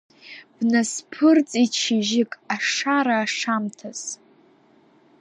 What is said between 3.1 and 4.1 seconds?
ашамҭаз…